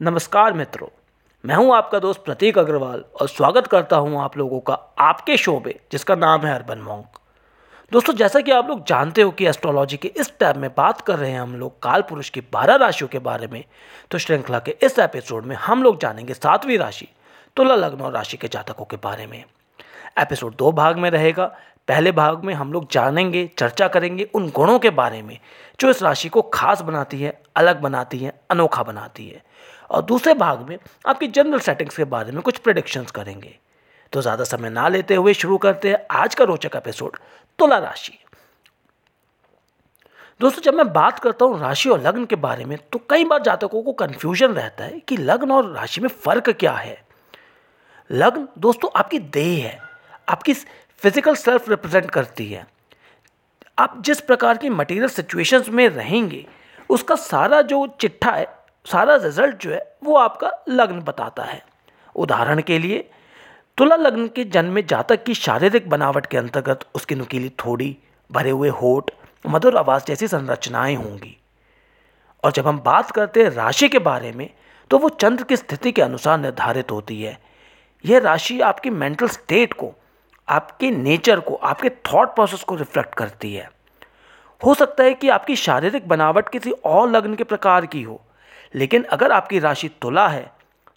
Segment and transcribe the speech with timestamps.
[0.00, 0.86] नमस्कार मित्रों,
[1.44, 5.58] मैं हूँ आपका दोस्त प्रतीक अग्रवाल और स्वागत करता हूँ आप लोगों का आपके शो
[5.60, 7.18] पे, जिसका नाम है अर्बन मॉन्क।
[7.92, 11.18] दोस्तों, जैसा कि आप लोग जानते हो कि एस्ट्रोलॉजी के इस टैब में बात कर
[11.18, 13.64] रहे हैं हम लोग काल पुरुष की बारह राशियों के बारे में
[14.10, 17.08] तो श्रृंखला के इस एपिसोड में हम लोग जानेंगे सातवीं राशि,
[17.56, 19.42] तुला लग्न और राशि के जातकों के बारे में।
[20.18, 21.46] एपिसोड दो भाग में रहेगा,
[21.88, 25.38] पहले भाग में हम लोग जानेंगे, चर्चा करेंगे उन गुणों के बारे में,
[25.80, 29.42] जो इस राशि को खास बनाती है, अलग बनाती है, अनोखा बनाती है।
[29.90, 33.58] और दूसरे भाग में आपकी जनरल सेटिंग्स के बारे में कुछ प्रिडिक्शंस करेंगे।
[34.12, 37.16] तो ज़्यादा समय ना लेते हुए शुरू करते हैं आज का रोचक एपिसोड
[37.58, 38.18] तुला राशि।
[40.40, 43.42] दोस्तों, जब मैं बात करता हूँ राशि और लग्न के बारे में तो कई बार
[43.42, 46.96] जातकों को कन्फ्यूज़न रहता है कि लग्न और राशि में फ़र्क क्या है।
[48.10, 49.80] लग्न, दोस्तों, आपकी देह है।
[50.28, 52.66] आपकी फ़िज़िकल सेल्फ रिप्रेजेंट करती है।
[53.78, 56.44] आप जिस प्रकार की मटेरियल सिचुएशंस में रहेंगे,
[56.90, 58.46] उसका सारा जो चिट्ठा है
[58.90, 61.62] सारा रिज़ल्ट जो है, वो आपका लग्न बताता है।
[62.16, 63.10] उदाहरण के लिए,
[63.78, 67.98] तुला लग्न के जन्म में जातक की शारीरिक बनावट के अंतर्गत उसकी नुकीली थोड़ी,
[68.32, 69.10] भरे हुए होठ,
[69.46, 71.36] मधुर आवाज़ जैसी संरचनाएँ होंगी।
[72.44, 74.50] और जब हम बात करते हैं राशि के बारे में
[74.90, 77.38] तो वो चंद्र की स्थिति के अनुसार निर्धारित होती है।
[78.04, 79.94] यह राशि आपकी मेंटल स्टेट को,
[80.48, 83.70] आपके नेचर को, आपके थॉट प्रोसेस को रिफ्लेक्ट करती है।
[84.64, 88.20] हो सकता है कि आपकी शारीरिक बनावट किसी और लग्न के प्रकार की हो
[88.74, 90.50] लेकिन अगर आपकी राशि तुला है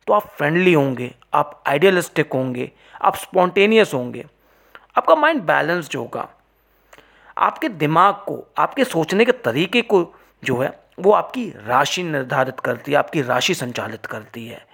[0.08, 4.26] तो आप फ्रेंडली होंगे, आप आइडियलिस्टिक होंगे, आप स्पॉन्टेनियस होंगे।
[4.98, 6.28] आपका माइंड बैलेंस्ड होगा।
[7.38, 10.04] आपके दिमाग को, आपके सोचने के तरीके को
[10.44, 14.66] जो है, वो आपकी राशि निर्धारित करती है, आपकी राशि संचालित करती है।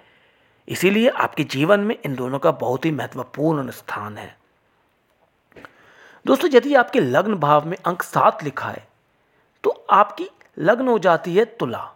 [0.68, 4.36] इसीलिए आपके जीवन में इन दोनों का बहुत ही महत्वपूर्ण स्थान है।
[6.26, 8.86] दोस्तों, यदि आपके लग्न भाव में अंक सात लिखा है
[9.64, 11.90] तो आपकी लग्न हो जाती है तुला।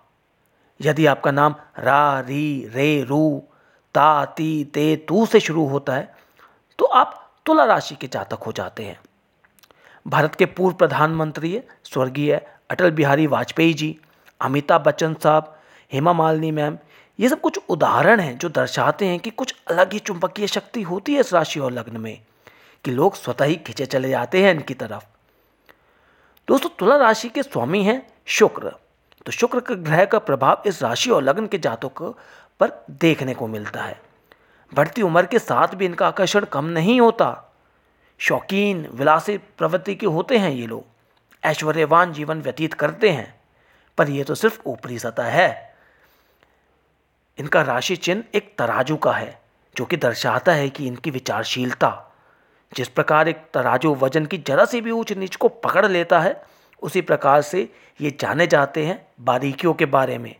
[0.82, 3.42] यदि आपका नाम रा, री, रे, रू,
[3.94, 6.14] ता, ती, ते, तू से शुरू होता है
[6.78, 8.98] तो आप तुला राशि के जातक हो जाते हैं।
[10.06, 12.34] भारत के पूर्व प्रधानमंत्री स्वर्गीय
[12.70, 13.98] अटल बिहारी वाजपेयी जी,
[14.40, 15.56] अमिताभ बच्चन साहब,
[15.92, 16.78] हेमा मालिनी मैम,
[17.18, 21.14] ये सब कुछ उदाहरण हैं जो दर्शाते हैं कि कुछ अलग ही चुंबकीय शक्ति होती
[21.14, 22.18] है इस राशि और लग्न में,
[22.84, 25.04] कि लोग स्वतः ही खिंचे चले जाते हैं इनकी तरफ़।
[26.48, 28.72] दोस्तों, तुला राशि के स्वामी हैं शुक्र।
[29.26, 32.12] तो शुक्र के ग्रह का प्रभाव इस राशि और लग्न के जातकों
[32.60, 34.00] पर देखने को मिलता है।
[34.74, 37.52] बढ़ती उम्र के साथ भी इनका आकर्षण कम नहीं होता।
[38.18, 40.84] शौकीन, विलासी प्रवृत्ति के होते हैं ये लोग।
[41.44, 43.40] ऐश्वर्यवान जीवन व्यतीत करते हैं,
[43.98, 45.76] पर यह तो सिर्फ़ ऊपरी सतह है।
[47.38, 49.40] इनका राशि चिन्ह एक तराजू का है,
[49.76, 52.12] जो कि दर्शाता है कि इनकी विचारशीलता,
[52.76, 56.44] जिस प्रकार एक तराजू वज़न की जरा सी भी ऊंच नीच को पकड़ लेता है
[56.82, 57.68] उसी प्रकार से
[58.00, 60.34] ये जाने जाते हैं बारीकियों के बारे में,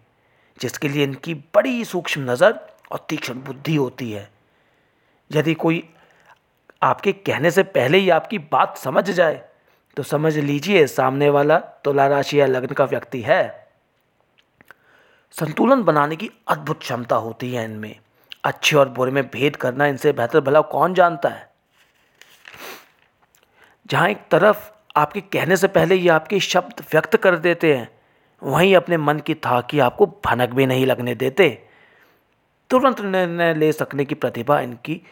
[0.57, 2.59] जिसके लिए इनकी बड़ी सूक्ष्म नज़र
[2.93, 4.29] और तीक्ष्ण बुद्धि होती है।
[5.31, 5.83] यदि कोई
[6.83, 9.43] आपके कहने से पहले ही आपकी बात समझ जाए
[9.97, 13.43] तो समझ लीजिए सामने वाला तुला राशि या लग्न का व्यक्ति है।
[15.37, 17.95] संतुलन बनाने की अद्भुत क्षमता होती है इनमें।
[18.45, 21.51] अच्छे और बुरे में भेद करना इनसे बेहतर भला कौन जानता है?
[23.87, 28.01] जहाँ एक तरफ़ आपके कहने से पहले ये आपके शब्द व्यक्त कर देते हैं।
[28.43, 31.69] वहीं अपने मन की था कि आपको भनक भी नहीं लगने देते।
[32.71, 35.03] तुरंत निर्णय ले सकने की प्रतिभा इनकी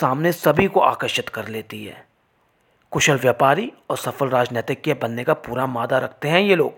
[0.00, 2.06] सामने सभी को आकर्षित कर लेती है।
[2.90, 6.74] कुशल व्यापारी और सफल राजनीतिक के बनने का पूरा मादा रखते हैं ये लोग।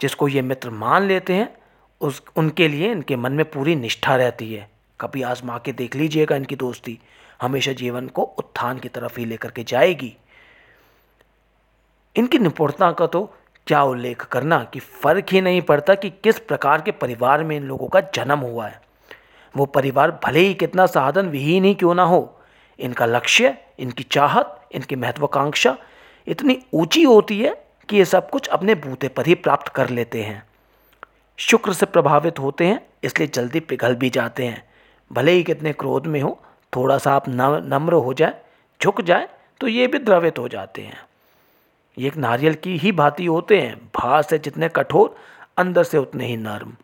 [0.00, 1.56] जिसको ये मित्र मान लेते हैं,
[2.00, 4.70] उस, उनके लिए इनके मन में पूरी निष्ठा रहती है।
[5.00, 6.98] कभी आजमा के देख लीजिएगा इनकी दोस्ती।
[7.40, 10.16] हमेशा जीवन को उत्थान की तरफ़ ही लेकर के जाएगी।
[12.16, 13.24] इनकी निपुणता का तो
[13.66, 17.62] क्या उल्लेख करना कि फ़र्क ही नहीं पड़ता कि किस प्रकार के परिवार में इन
[17.62, 18.80] लोगों का जन्म हुआ है।
[19.54, 22.40] वो परिवार भले ही कितना साधन विहीन ही क्यों ना हो,
[22.78, 25.76] इनका लक्ष्य, इनकी चाहत, इनकी महत्वाकांक्षा
[26.26, 27.54] इतनी ऊँची होती है
[27.88, 30.42] कि ये सब कुछ अपने बूते पर ही प्राप्त कर लेते हैं।
[31.38, 34.62] शुक्र से प्रभावित होते हैं, इसलिए जल्दी पिघल भी जाते हैं।
[35.10, 36.38] भले ही कितने क्रोध में हो
[36.72, 38.34] थोड़ा सा आप नम्र हो जाए,
[38.80, 39.28] झुक जाए
[39.60, 40.98] तो ये भी द्रवित हो जाते हैं।
[41.96, 45.14] ये एक नारियल की ही भांति होते हैं बाहर से जितने कठोर,
[45.58, 46.76] अंदर से उतने ही नर्म।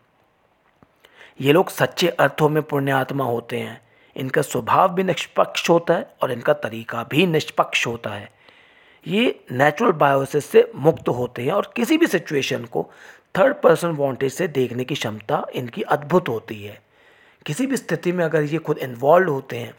[1.41, 3.81] ये लोग सच्चे अर्थों में पुण्यात्मा होते हैं।
[4.17, 8.31] इनका स्वभाव भी निष्पक्ष होता है और इनका तरीका भी निष्पक्ष होता है।
[9.07, 12.91] ये नेचुरल बायोसिस से मुक्त होते हैं और किसी भी सिचुएशन को
[13.39, 16.81] थर्ड पर्सन वॉन्टेज से देखने की क्षमता इनकी अद्भुत होती है।
[17.47, 19.75] किसी भी स्थिति में अगर ये खुद इन्वॉल्व होते हैं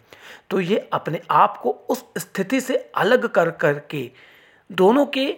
[0.49, 4.11] तो ये अपने आप को उस स्थिति से अलग कर कर के
[4.71, 5.37] दोनों के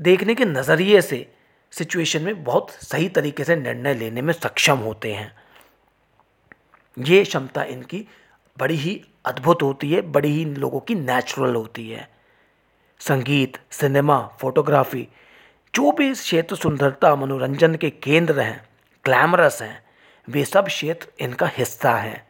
[0.00, 1.34] देखने के नज़रिए से
[1.72, 5.32] सिचुएशन में बहुत सही तरीके से निर्णय लेने में सक्षम होते हैं।
[6.98, 8.06] ये क्षमता इनकी
[8.58, 12.08] बड़ी ही अद्भुत होती है, बड़ी ही इन लोगों की नेचुरल होती है।
[13.00, 15.08] संगीत, सिनेमा फोटोग्राफी
[15.74, 18.68] जो भी क्षेत्र सुंदरता, मनोरंजन के केंद्र हैं
[19.04, 19.83] ग्लैमरस हैं
[20.28, 22.28] वे सब क्षेत्र इनका हिस्सा हैं।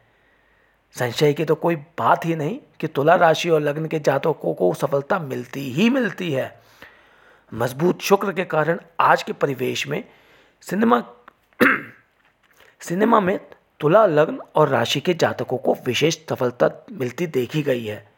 [0.99, 4.75] संशय की तो कोई बात ही नहीं कि तुला राशि और लग्न के जातकों को
[4.75, 6.61] सफलता मिलती ही मिलती है।
[7.55, 10.05] मज़बूत शुक्र के कारण आज के परिवेश में
[10.61, 11.03] सिनेमा
[12.81, 13.41] सिनेमा में
[13.81, 18.13] तुला, लग्न और राशि के जातकों को विशेष सफलता मिलती देखी गई है।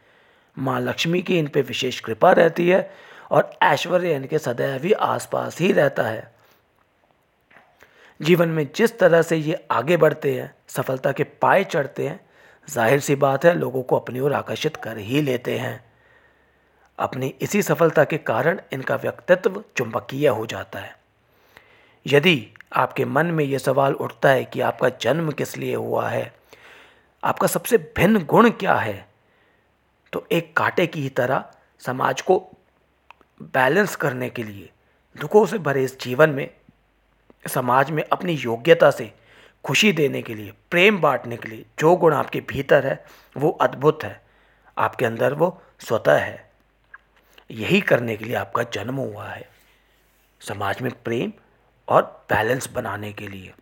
[0.58, 2.94] माँ लक्ष्मी की इन पर विशेष कृपा रहती है
[3.30, 6.35] और ऐश्वर्य इनके सदैव ही आसपास ही रहता है।
[8.20, 12.20] जीवन में जिस तरह से ये आगे बढ़ते हैं, सफलता के पाए चढ़ते हैं,
[12.68, 15.84] ज़ाहिर सी बात है, लोगों को अपनी ओर आकर्षित कर ही लेते हैं।
[16.98, 20.94] अपनी इसी सफलता के कारण इनका व्यक्तित्व चुंबकीय हो जाता है।
[22.06, 26.32] यदि आपके मन में ये सवाल उठता है कि आपका जन्म किस लिए हुआ है,
[27.22, 29.06] आपका सबसे भिन्न गुण क्या है
[30.12, 31.44] तो एक कांटे की तरह
[31.82, 32.38] समाज को
[33.42, 34.70] बैलेंस करने के लिए,
[35.16, 36.48] दुखों से भरे इस जीवन में
[37.48, 39.12] समाज में अपनी योग्यता से
[39.64, 43.04] खुशी देने के लिए, प्रेम बांटने के लिए जो गुण आपके भीतर है,
[43.36, 44.26] वो अद्भुत है।
[44.78, 46.50] आपके अंदर वो स्वतः है।
[47.50, 49.48] यही करने के लिए आपका जन्म हुआ है।
[50.40, 51.32] समाज में प्रेम
[51.88, 53.52] और बैलेंस बनाने के लिए।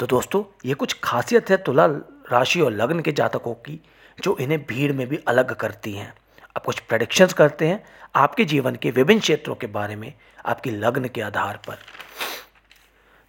[0.00, 1.86] तो दोस्तों, ये कुछ खासियत है तुला
[2.30, 3.80] राशि और लग्न के जातकों की,
[4.22, 6.14] जो इन्हें भीड़ में भी अलग करती हैं।
[6.56, 7.84] अब कुछ प्रडिक्शंस करते हैं
[8.14, 10.14] आपके जीवन के विभिन्न क्षेत्रों के बारे में,
[10.46, 11.78] आपकी लग्न के आधार पर।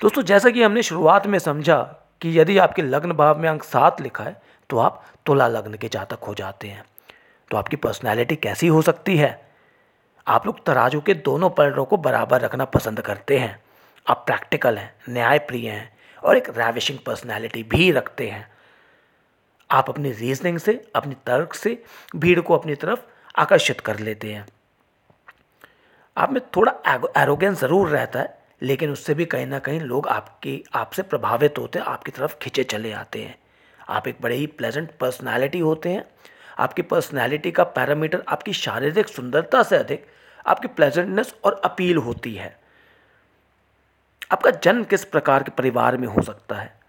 [0.02, 1.78] दोस्तों, जैसा कि हमने शुरुआत में समझा
[2.22, 5.88] कि यदि आपके लग्न भाव में अंक सात लिखा है तो आप तुला लग्न के
[5.88, 6.84] जातक हो जाते हैं।
[7.52, 9.30] तो आपकी पर्सनैलिटी कैसी हो सकती है?
[10.28, 13.60] आप लोग तराजू के दोनों पलड़ों को बराबर रखना पसंद करते हैं।
[14.06, 15.92] आप प्रैक्टिकल हैं, न्यायप्रिय हैं
[16.24, 18.46] और एक रैविशिंग पर्सनैलिटी भी रखते हैं।
[19.70, 21.84] आप अपनी रीजनिंग से, अपनी तर्क से,
[22.16, 23.00] भीड़ को अपनी तरफ़
[23.36, 24.46] आकर्षित कर लेते हैं।
[26.18, 26.74] आप में थोड़ा
[27.18, 31.80] एरोगेंस ज़रूर रहता है लेकिन उससे भी कहीं ना कहीं लोग आपकी, आपसे प्रभावित होते
[31.80, 33.40] हैं, आपकी तरफ़ खिंचे चले आते हैं।
[33.90, 36.06] आप एक बड़े ही प्लेजेंट पर्सनैलिटी होते हैं।
[36.60, 40.08] आपकी पर्सनैलिटी का पैरामीटर आपकी शारीरिक सुंदरता से अधिक,
[40.48, 42.60] आपकी प्लेजेंटनेस और अपील होती है।
[44.32, 46.80] आपका जन्म किस प्रकार के परिवार में हो सकता है?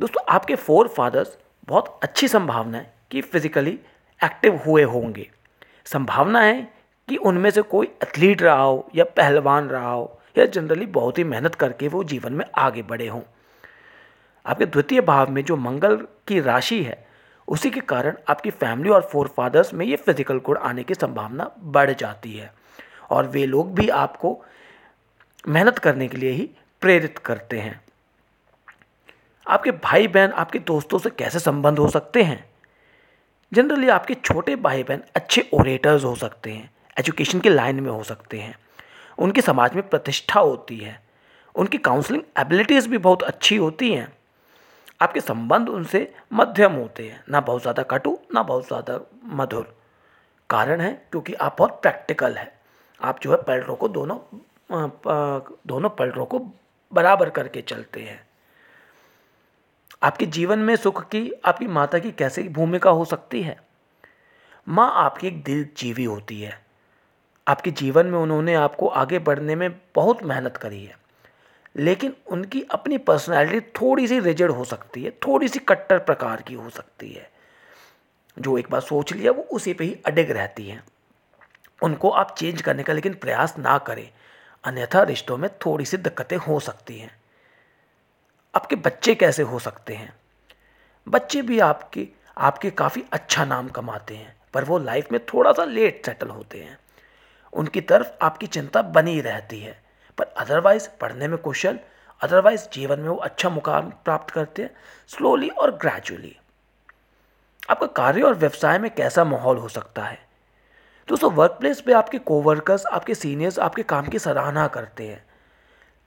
[0.00, 3.80] दोस्तों, आपके फोर फादर्स बहुत अच्छी संभावना है कि फिजिकली
[4.24, 5.30] एक्टिव हुए होंगे।
[5.84, 6.72] संभावना है
[7.08, 11.24] कि उनमें से कोई एथलीट रहा हो या पहलवान रहा हो या जनरली बहुत ही
[11.24, 13.20] मेहनत करके वो जीवन में आगे बढ़े हों।
[14.46, 15.96] आपके द्वितीय भाव में जो मंगल
[16.28, 17.06] की राशि है,
[17.48, 21.50] उसी के कारण आपकी फैमिली और फोर फादर्स में ये फ़िज़िकल गुण आने की संभावना
[21.60, 22.52] बढ़ जाती है
[23.10, 24.40] और वे लोग भी आपको
[25.48, 26.48] मेहनत करने के लिए ही
[26.82, 27.80] प्रेरित करते हैं।
[29.46, 32.44] आपके भाई बहन आपके दोस्तों से कैसे संबंध हो सकते हैं?
[33.52, 38.02] जनरली आपके छोटे भाई बहन अच्छे ओरेटर्स हो सकते हैं एजुकेशन के लाइन में हो
[38.02, 38.54] सकते हैं।
[39.18, 41.00] उनकी समाज में प्रतिष्ठा होती है।
[41.54, 44.12] उनकी काउंसलिंग एबिलिटीज़ भी बहुत अच्छी होती हैं।
[45.00, 49.00] आपके संबंध उनसे मध्यम होते हैं। ना बहुत ज़्यादा कटु, ना बहुत ज़्यादा
[49.34, 49.74] मधुर।
[50.50, 52.52] कारण है क्योंकि आप बहुत प्रैक्टिकल है।
[53.00, 54.18] आप जो है पलटों को दोनों
[55.66, 56.38] दोनों पलटों को
[56.92, 58.20] बराबर करके चलते हैं।
[60.02, 63.58] आपके जीवन में सुख की, आपकी माता की कैसे भूमिका हो सकती है?
[64.66, 66.65] माँ आपकी एक दिल जीवी होती है।
[67.48, 70.98] आपके जीवन में उन्होंने आपको आगे बढ़ने में बहुत मेहनत करी है।
[71.76, 76.54] लेकिन उनकी अपनी पर्सनैलिटी थोड़ी सी रिजिड हो सकती है थोड़ी सी कट्टर प्रकार की
[76.54, 77.30] हो सकती है।
[78.38, 80.84] जो एक बार सोच लिया, वो उसी पे ही अडिग रहती हैं।
[81.82, 84.12] उनको आप चेंज करने का लेकिन प्रयास ना करें,
[84.64, 87.16] अन्यथा रिश्तों में थोड़ी सी दिक्कतें हो सकती हैं।
[88.54, 90.14] आपके बच्चे कैसे हो सकते हैं?
[91.08, 95.64] बच्चे भी आपके आपके काफ़ी अच्छा नाम कमाते हैं, पर वो लाइफ में थोड़ा सा
[95.64, 96.78] लेट सेटल होते हैं।
[97.56, 99.82] उनकी तरफ़ आपकी चिंता बनी रहती है।
[100.18, 101.78] पर अदरवाइज़ पढ़ने में कुशल
[102.20, 104.70] अदरवाइज़ जीवन में वो अच्छा मुकाम प्राप्त करते हैं
[105.08, 106.36] स्लोली और ग्रेजुअली
[107.70, 110.18] आपका कार्य और व्यवसाय में कैसा माहौल हो सकता है?
[111.08, 115.24] दोस्तों वर्क प्लेस पर आपके कोवर्कर्स आपके सीनियर्स आपके काम की सराहना करते हैं।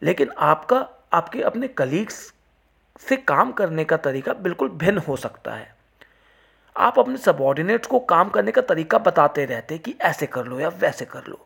[0.02, 2.34] लेकिन आपका, आपके अपने कलीग्स
[3.00, 5.79] से काम करने का तरीका बिल्कुल भिन्न हो सकता है।
[6.80, 10.60] आप अपने सबॉर्डिनेट्स को काम करने का तरीका बताते रहते हैं कि ऐसे कर लो
[10.60, 11.46] या वैसे कर लो।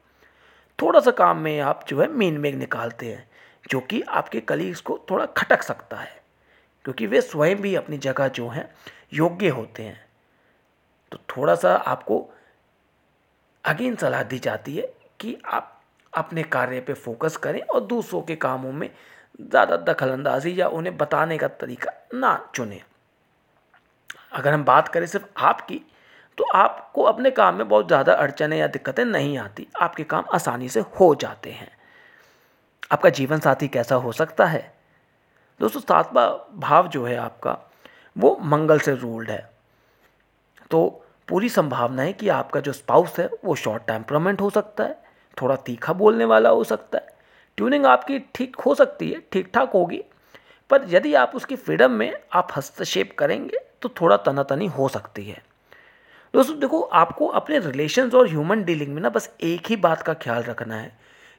[0.79, 3.27] थोड़ा सा काम में आप जो है मेन मेघ निकालते हैं,
[3.71, 6.21] जो कि आपके कलीग्स को थोड़ा खटक सकता है,
[6.85, 8.69] क्योंकि वे स्वयं भी अपनी जगह जो हैं
[9.13, 9.99] योग्य होते हैं।
[11.11, 12.29] तो थोड़ा सा आपको
[13.63, 14.87] अगेन सलाह दी जाती है
[15.19, 15.69] कि आप
[16.13, 18.89] अपने कार्य पे फोकस करें और दूसरों के कामों में
[19.41, 22.81] ज़्यादा दखल अंदाजी या उन्हें बताने का तरीका ना चुनें।
[24.33, 25.81] अगर हम बात करें सिर्फ़ आपकी
[26.37, 30.69] तो आपको अपने काम में बहुत ज़्यादा अड़चने या दिक्कतें नहीं आती। आपके काम आसानी
[30.69, 31.71] से हो जाते हैं।
[32.91, 34.73] आपका जीवन साथी कैसा हो सकता है?
[35.61, 37.57] दोस्तों, सातवा भाव जो है आपका,
[38.15, 39.49] वो मंगल से रूल्ड है।
[40.71, 40.87] तो
[41.27, 44.97] पूरी संभावना है कि आपका जो स्पाउस है, वो शॉर्ट टेम्परामेंट हो सकता है,
[45.37, 47.11] थोड़ा तीखा बोलने वाला हो सकता है।
[47.57, 50.03] ट्यूनिंग आपकी ठीक हो सकती है ठीक ठाक होगी,
[50.69, 55.43] पर यदि आप उसकी फ्रीडम में आप हस्तक्षेप करेंगे तो थोड़ा तनातनी हो सकती है।
[56.33, 60.13] दोस्तों, देखो, आपको अपने रिलेशंस और ह्यूमन डीलिंग में ना बस एक ही बात का
[60.13, 60.97] ख्याल रखना है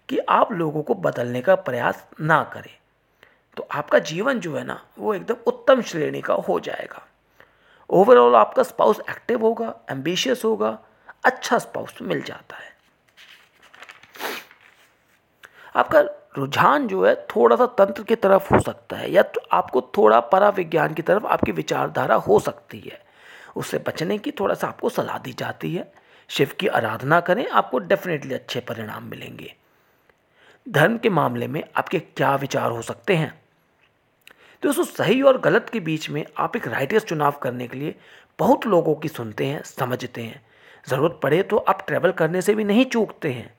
[0.08, 2.78] कि आप लोगों को बदलने का प्रयास ना करें।
[3.56, 7.06] तो आपका जीवन जो है ना, वो एकदम उत्तम श्रेणी का हो जाएगा।
[7.90, 10.78] ओवरऑल आपका स्पाउस एक्टिव होगा एम्बिशियस होगा
[11.24, 12.72] अच्छा स्पाउस मिल जाता है।
[15.76, 16.00] आपका
[16.37, 20.21] रुझान जो है थोड़ा सा तंत्र की तरफ़ हो सकता है या तो आपको थोड़ा
[20.21, 23.03] परा विज्ञान की तरफ़ आपकी विचारधारा हो सकती है।
[23.57, 25.93] उससे बचने की थोड़ा सा आपको सलाह दी जाती है।
[26.29, 29.55] शिव की आराधना करें, आपको डेफिनेटली अच्छे परिणाम मिलेंगे।
[30.67, 33.33] धर्म के मामले में आपके क्या विचार हो सकते हैं?
[34.62, 37.95] दोस्तों, सही और गलत के बीच में आप एक राइटियस चुनाव करने के लिए
[38.38, 40.41] बहुत लोगों की सुनते हैं, समझते हैं।
[40.88, 43.55] ज़रूरत पड़े तो आप ट्रैवल करने से भी नहीं चूकते हैं।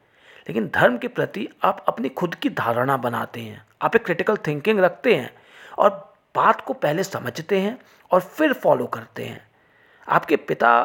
[0.48, 4.80] लेकिन धर्म के प्रति आप अपनी खुद की धारणा बनाते हैं, आप एक क्रिटिकल थिंकिंग
[4.80, 5.32] रखते हैं
[5.78, 5.90] और
[6.36, 7.78] बात को पहले समझते हैं
[8.12, 9.42] और फिर फॉलो करते हैं।
[10.08, 10.84] आपके पिता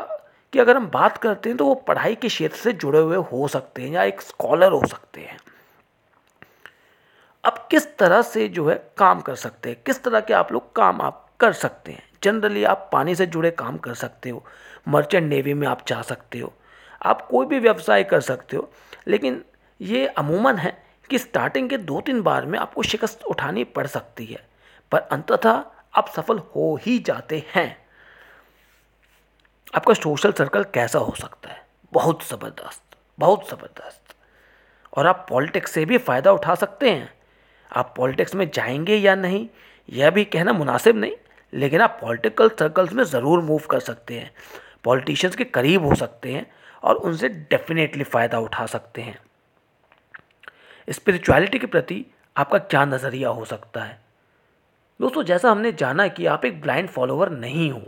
[0.53, 3.49] की अगर हम बात करते हैं तो वो पढ़ाई के क्षेत्र से जुड़े हुए हो
[3.49, 5.39] सकते हैं या एक स्कॉलर हो सकते हैं।
[7.45, 9.77] अब किस तरह से जो है काम कर सकते हैं?
[9.87, 12.03] किस तरह के आप लोग काम आप कर सकते हैं?
[12.23, 14.45] जनरली आप पानी से जुड़े काम कर सकते हो
[14.89, 16.53] मर्चेंट नेवी में आप जा सकते हो,
[17.03, 18.71] आप कोई भी व्यवसाय कर सकते हो,
[19.09, 19.43] लेकिन
[19.81, 24.25] ये अमूमन है कि स्टार्टिंग के दो तीन बार में आपको शिकस्त उठानी पड़ सकती
[24.25, 24.47] है,
[24.93, 27.77] पर अंततः आप सफल हो ही जाते हैं।
[29.75, 31.67] आपका सोशल सर्कल कैसा हो सकता है?
[31.93, 34.15] बहुत ज़बरदस्त बहुत ज़बरदस्त।
[34.93, 37.13] और आप पॉलिटिक्स से भी फ़ायदा उठा सकते हैं।
[37.73, 39.49] आप पॉलिटिक्स में जाएँगे या नहीं,
[39.89, 41.13] यह भी कहना मुनासिब नहीं,
[41.53, 44.31] लेकिन आप पॉलिटिकल सर्कल्स में ज़रूर मूव कर सकते हैं।
[44.85, 46.47] पॉलिटिशियंस के करीब हो सकते हैं
[46.83, 49.19] और उनसे डेफिनेटली फ़ायदा उठा सकते हैं।
[50.93, 52.07] स्पिरिचुअलिटी के प्रति
[52.37, 54.01] आपका क्या नज़रिया हो सकता है?
[55.01, 57.83] दोस्तों, जैसा हमने जाना कि आप एक ब्लाइंड फॉलोअर नहीं हो।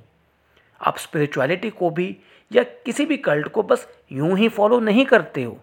[0.82, 2.18] आप स्पिरिचुअलिटी को भी
[2.52, 5.60] या किसी भी कल्ट को बस यूँ ही फॉलो नहीं करते हो।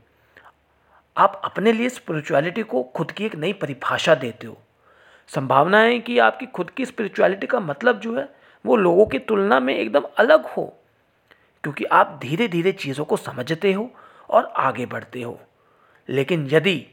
[1.18, 4.58] आप अपने लिए स्पिरिचुअलिटी को खुद की एक नई परिभाषा देते हो।
[5.28, 8.30] संभावना है कि आपकी खुद की स्पिरिचुअलिटी का मतलब जो है,
[8.66, 10.80] वो लोगों की तुलना में एकदम अलग हो।
[11.64, 13.92] क्योंकि आप धीरे धीरे चीज़ों को समझते हो
[14.30, 15.40] और आगे बढ़ते हो।
[16.10, 16.88] लेकिन यदि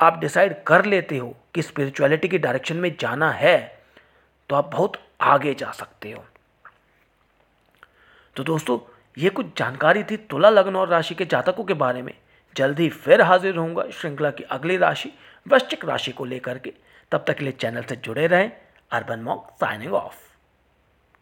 [0.00, 3.58] आप डिसाइड कर लेते हो कि स्पिरिचुअलिटी की डायरेक्शन में जाना है
[4.50, 6.24] तो आप बहुत आगे जा सकते हो।
[8.36, 8.78] तो दोस्तों,
[9.18, 12.12] ये कुछ जानकारी थी तुला लग्न और राशि के जातकों के बारे में।
[12.56, 15.12] जल्द ही फिर हाजिर होऊँगा श्रृंखला की अगली राशि,
[15.46, 16.72] वृश्चिक राशि को लेकर के।
[17.12, 18.50] तब तक के लिए चैनल से जुड़े रहें।
[18.90, 20.29] Urban mock signing of